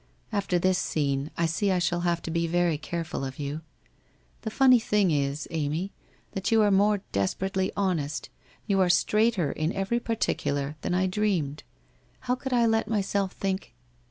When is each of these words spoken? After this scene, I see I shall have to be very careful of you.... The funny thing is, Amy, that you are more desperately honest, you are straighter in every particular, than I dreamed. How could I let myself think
After 0.31 0.57
this 0.57 0.79
scene, 0.79 1.29
I 1.37 1.45
see 1.45 1.69
I 1.69 1.77
shall 1.77 1.99
have 1.99 2.23
to 2.23 2.31
be 2.31 2.47
very 2.47 2.79
careful 2.79 3.23
of 3.23 3.37
you.... 3.37 3.61
The 4.41 4.49
funny 4.49 4.79
thing 4.79 5.11
is, 5.11 5.47
Amy, 5.51 5.91
that 6.31 6.51
you 6.51 6.63
are 6.63 6.71
more 6.71 7.03
desperately 7.11 7.71
honest, 7.77 8.31
you 8.65 8.79
are 8.81 8.89
straighter 8.89 9.51
in 9.51 9.71
every 9.73 9.99
particular, 9.99 10.75
than 10.81 10.95
I 10.95 11.05
dreamed. 11.05 11.61
How 12.21 12.33
could 12.33 12.51
I 12.51 12.65
let 12.65 12.87
myself 12.87 13.33
think 13.33 13.75